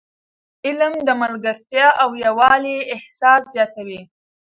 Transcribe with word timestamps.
علم 0.65 0.93
د 1.07 1.09
ملګرتیا 1.21 1.87
او 2.01 2.09
یووالي 2.25 2.77
احساس 2.95 3.41
زیاتوي. 3.53 4.01